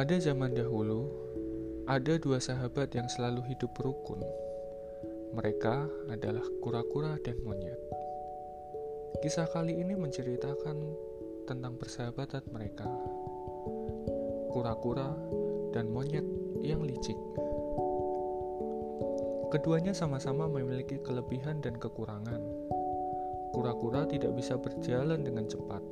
Pada 0.00 0.16
zaman 0.16 0.56
dahulu, 0.56 1.12
ada 1.84 2.16
dua 2.16 2.40
sahabat 2.40 2.88
yang 2.96 3.04
selalu 3.12 3.44
hidup 3.52 3.68
rukun. 3.84 4.24
Mereka 5.36 6.08
adalah 6.08 6.40
kura-kura 6.64 7.20
dan 7.20 7.36
monyet. 7.44 7.76
Kisah 9.20 9.44
kali 9.52 9.76
ini 9.76 9.92
menceritakan 9.92 10.76
tentang 11.44 11.76
persahabatan 11.76 12.40
mereka. 12.48 12.88
Kura-kura 14.48 15.12
dan 15.76 15.92
monyet 15.92 16.24
yang 16.64 16.80
licik. 16.80 17.20
Keduanya 19.52 19.92
sama-sama 19.92 20.48
memiliki 20.48 20.96
kelebihan 21.04 21.60
dan 21.60 21.76
kekurangan. 21.76 22.40
Kura-kura 23.52 24.08
tidak 24.08 24.32
bisa 24.32 24.56
berjalan 24.56 25.20
dengan 25.20 25.44
cepat, 25.44 25.84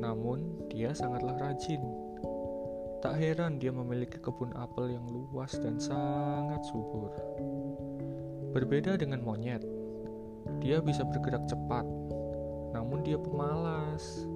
namun 0.00 0.64
dia 0.72 0.96
sangatlah 0.96 1.36
rajin 1.36 2.05
Tak 3.06 3.22
heran 3.22 3.62
dia 3.62 3.70
memiliki 3.70 4.18
kebun 4.18 4.50
apel 4.58 4.98
yang 4.98 5.06
luas 5.06 5.54
dan 5.62 5.78
sangat 5.78 6.58
subur. 6.66 7.14
Berbeda 8.50 8.98
dengan 8.98 9.22
monyet, 9.22 9.62
dia 10.58 10.82
bisa 10.82 11.06
bergerak 11.06 11.46
cepat, 11.46 11.86
namun 12.74 13.06
dia 13.06 13.14
pemalas. 13.14 14.26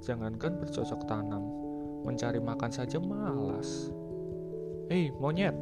Jangankan 0.00 0.56
bercocok 0.56 1.04
tanam, 1.04 1.52
mencari 2.08 2.40
makan 2.40 2.72
saja 2.72 2.96
malas. 2.96 3.92
Hei, 4.88 5.12
monyet, 5.12 5.52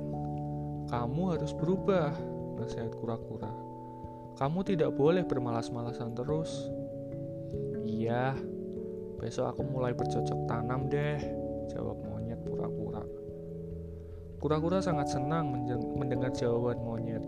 kamu 0.87 1.35
harus 1.35 1.51
berubah, 1.51 2.15
nasihat 2.63 2.95
kura-kura. 2.95 3.51
Kamu 4.39 4.63
tidak 4.63 4.95
boleh 4.95 5.27
bermalas-malasan 5.27 6.15
terus. 6.15 6.71
Iya, 7.83 8.39
besok 9.19 9.51
aku 9.51 9.67
mulai 9.67 9.99
bercocok 9.99 10.47
tanam 10.47 10.87
deh, 10.87 11.36
Kura-kura 14.47 14.79
sangat 14.79 15.11
senang 15.11 15.51
mendengar 15.99 16.31
jawaban 16.31 16.79
monyet. 16.79 17.19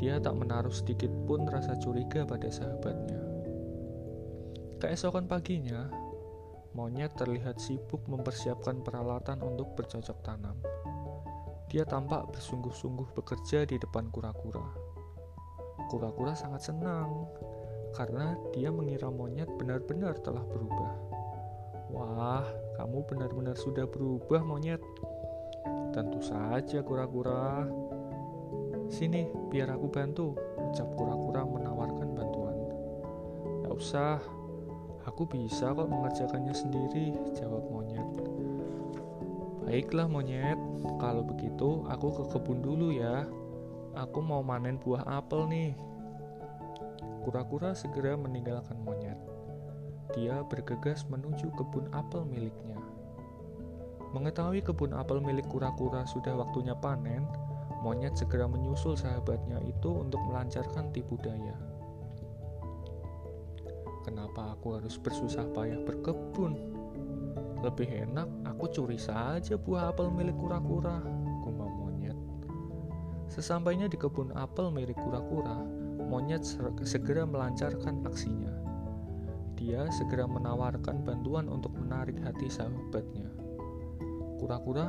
Dia 0.00 0.16
tak 0.16 0.32
menaruh 0.32 0.72
sedikit 0.72 1.12
pun 1.28 1.44
rasa 1.44 1.76
curiga 1.76 2.24
pada 2.24 2.48
sahabatnya. 2.48 3.20
Keesokan 4.80 5.28
paginya, 5.28 5.92
monyet 6.72 7.12
terlihat 7.20 7.60
sibuk 7.60 8.00
mempersiapkan 8.08 8.80
peralatan 8.80 9.44
untuk 9.44 9.76
bercocok 9.76 10.24
tanam. 10.24 10.56
Dia 11.68 11.84
tampak 11.84 12.32
bersungguh-sungguh 12.32 13.12
bekerja 13.12 13.68
di 13.68 13.76
depan 13.76 14.08
kura-kura. 14.08 14.72
Kura-kura 15.92 16.32
sangat 16.32 16.64
senang 16.72 17.28
karena 17.92 18.40
dia 18.56 18.72
mengira 18.72 19.12
monyet 19.12 19.52
benar-benar 19.60 20.16
telah 20.24 20.48
berubah. 20.48 20.96
Wah, 21.92 22.48
kamu 22.80 23.04
benar-benar 23.04 23.60
sudah 23.60 23.84
berubah, 23.84 24.40
monyet. 24.40 24.80
Tentu 25.90 26.22
saja, 26.22 26.80
kura-kura. 26.86 27.66
Sini, 28.90 29.26
biar 29.50 29.74
aku 29.74 29.86
bantu, 29.90 30.34
ucap 30.58 30.88
kura-kura 30.94 31.46
menawarkan 31.46 32.08
bantuan. 32.14 32.56
Gak 33.66 33.74
usah, 33.74 34.18
aku 35.06 35.26
bisa 35.26 35.70
kok 35.74 35.90
mengerjakannya 35.90 36.54
sendiri, 36.54 37.14
jawab 37.34 37.66
monyet. 37.70 38.08
Baiklah, 39.66 40.10
monyet. 40.10 40.58
Kalau 40.98 41.22
begitu, 41.22 41.86
aku 41.86 42.08
ke 42.14 42.24
kebun 42.34 42.62
dulu 42.62 42.90
ya. 42.94 43.26
Aku 43.94 44.22
mau 44.22 44.42
manen 44.42 44.78
buah 44.78 45.06
apel 45.06 45.46
nih. 45.50 45.72
Kura-kura 47.22 47.74
segera 47.74 48.16
meninggalkan 48.16 48.78
monyet 48.82 49.18
dia 50.14 50.42
bergegas 50.42 51.06
menuju 51.06 51.54
kebun 51.54 51.86
apel 51.94 52.26
miliknya. 52.26 52.78
Mengetahui 54.10 54.66
kebun 54.66 54.90
apel 54.90 55.22
milik 55.22 55.46
kura-kura 55.46 56.02
sudah 56.02 56.34
waktunya 56.34 56.74
panen, 56.74 57.22
monyet 57.78 58.18
segera 58.18 58.50
menyusul 58.50 58.98
sahabatnya 58.98 59.62
itu 59.62 59.86
untuk 59.86 60.18
melancarkan 60.26 60.90
tipu 60.90 61.14
daya. 61.22 61.54
Kenapa 64.02 64.58
aku 64.58 64.82
harus 64.82 64.98
bersusah 64.98 65.46
payah 65.54 65.78
berkebun? 65.86 66.58
Lebih 67.62 68.10
enak 68.10 68.26
aku 68.50 68.66
curi 68.74 68.98
saja 68.98 69.54
buah 69.54 69.94
apel 69.94 70.10
milik 70.10 70.34
kura-kura, 70.34 70.98
gumam 71.46 71.70
monyet. 71.70 72.18
Sesampainya 73.30 73.86
di 73.86 73.94
kebun 73.94 74.34
apel 74.34 74.74
milik 74.74 74.98
kura-kura, 74.98 75.62
monyet 76.10 76.42
segera 76.82 77.22
melancarkan 77.22 78.02
aksinya 78.02 78.60
dia 79.60 79.84
segera 79.92 80.24
menawarkan 80.24 81.04
bantuan 81.04 81.44
untuk 81.52 81.76
menarik 81.76 82.16
hati 82.24 82.48
sahabatnya. 82.48 83.39
Kura-kura, 84.40 84.88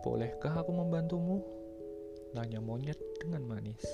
bolehkah 0.00 0.64
aku 0.64 0.72
membantumu? 0.72 1.44
Tanya 2.32 2.64
monyet 2.64 2.96
dengan 3.20 3.44
manis. 3.44 3.84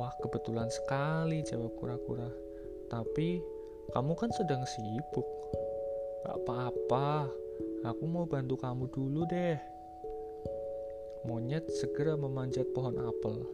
Wah, 0.00 0.16
kebetulan 0.24 0.72
sekali, 0.72 1.44
jawab 1.44 1.76
kura-kura. 1.76 2.32
Tapi, 2.88 3.44
kamu 3.92 4.16
kan 4.16 4.32
sedang 4.32 4.64
sibuk. 4.64 5.28
Gak 6.24 6.40
apa-apa, 6.40 7.28
aku 7.84 8.04
mau 8.08 8.24
bantu 8.24 8.56
kamu 8.56 8.88
dulu 8.88 9.28
deh. 9.28 9.60
Monyet 11.28 11.68
segera 11.68 12.16
memanjat 12.16 12.64
pohon 12.72 12.96
apel. 12.96 13.44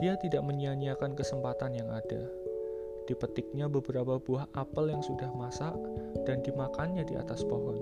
Dia 0.00 0.16
tidak 0.16 0.40
menyia-nyiakan 0.48 1.12
kesempatan 1.12 1.76
yang 1.76 1.92
ada 1.92 2.24
Dipetiknya 3.04 3.68
beberapa 3.68 4.16
buah 4.16 4.48
apel 4.56 4.88
yang 4.88 5.04
sudah 5.04 5.28
masak 5.36 5.76
dan 6.24 6.40
dimakannya 6.40 7.04
di 7.04 7.20
atas 7.20 7.44
pohon. 7.44 7.76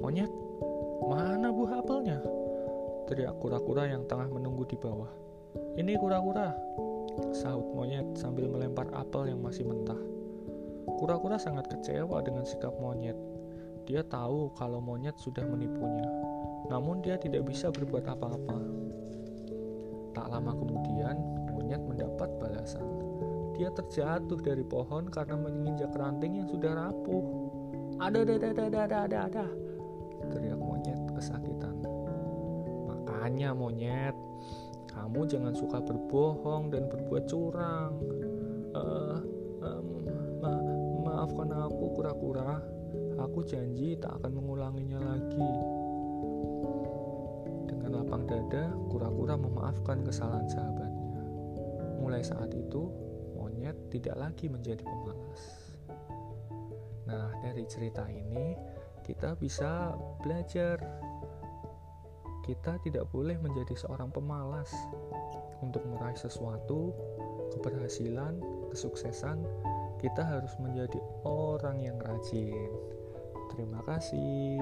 Monyet, 0.00 0.32
mana 1.04 1.52
buah 1.52 1.84
apelnya? 1.84 2.24
Teriak 3.04 3.36
kura-kura 3.36 3.84
yang 3.84 4.08
tengah 4.08 4.32
menunggu 4.32 4.64
di 4.64 4.80
bawah. 4.80 5.12
Ini 5.76 6.00
kura-kura, 6.00 6.56
sahut 7.36 7.68
monyet 7.76 8.16
sambil 8.16 8.48
melempar 8.48 8.88
apel 8.96 9.28
yang 9.28 9.44
masih 9.44 9.68
mentah. 9.68 9.98
Kura-kura 10.96 11.36
sangat 11.36 11.68
kecewa 11.68 12.24
dengan 12.24 12.48
sikap 12.48 12.72
monyet. 12.80 13.16
Dia 13.84 14.00
tahu 14.00 14.56
kalau 14.56 14.80
monyet 14.80 15.20
sudah 15.20 15.44
menipunya, 15.44 16.08
namun 16.72 17.04
dia 17.04 17.20
tidak 17.20 17.44
bisa 17.44 17.68
berbuat 17.68 18.08
apa-apa. 18.08 18.58
Tak 20.16 20.26
lama 20.32 20.56
kemudian, 20.56 21.16
monyet 21.52 21.84
mendapat 21.84 22.32
balasan 22.40 22.88
dia 23.60 23.68
terjatuh 23.76 24.40
dari 24.40 24.64
pohon 24.64 25.12
karena 25.12 25.36
menginjak 25.36 25.92
ranting 25.92 26.40
yang 26.40 26.48
sudah 26.48 26.72
rapuh. 26.72 27.20
Ada, 28.00 28.24
ada, 28.24 28.34
ada, 28.40 28.48
ada, 28.48 28.64
ada, 28.64 28.98
ada, 29.04 29.18
ada. 29.28 29.46
Teriak 30.30 30.58
monyet 30.58 31.00
kesakitan. 31.12 31.76
Makanya 32.86 33.52
monyet, 33.52 34.16
kamu 34.90 35.26
jangan 35.26 35.54
suka 35.54 35.82
berbohong 35.82 36.70
dan 36.70 36.86
berbuat 36.86 37.24
curang. 37.26 37.98
Uh, 38.70 39.18
um, 39.66 39.86
ma 40.38 40.52
maafkan 41.06 41.50
aku 41.50 41.98
kura-kura. 41.98 42.62
Aku 43.20 43.44
janji 43.44 43.98
tak 44.00 44.16
akan 44.22 44.32
mengulanginya 44.40 44.98
lagi. 45.02 45.52
Dengan 47.68 48.00
lapang 48.00 48.24
dada, 48.24 48.72
kura-kura 48.88 49.36
memaafkan 49.36 50.00
kesalahan 50.06 50.48
sahabatnya. 50.48 51.22
Mulai 52.00 52.24
saat 52.24 52.48
itu, 52.56 52.88
monyet 53.36 53.76
tidak 53.92 54.16
lagi 54.16 54.48
menjadi 54.48 54.80
pemalas. 54.80 55.42
Nah, 57.10 57.28
dari 57.42 57.66
cerita 57.66 58.06
ini 58.06 58.54
kita 59.10 59.34
bisa 59.34 59.98
belajar 60.22 60.78
kita 62.46 62.78
tidak 62.86 63.10
boleh 63.10 63.34
menjadi 63.42 63.74
seorang 63.74 64.10
pemalas 64.10 64.70
untuk 65.62 65.84
meraih 65.86 66.16
sesuatu, 66.18 66.90
keberhasilan, 67.54 68.42
kesuksesan. 68.74 69.44
Kita 70.00 70.24
harus 70.24 70.50
menjadi 70.58 70.98
orang 71.22 71.84
yang 71.84 72.00
rajin. 72.00 72.72
Terima 73.54 73.84
kasih. 73.84 74.56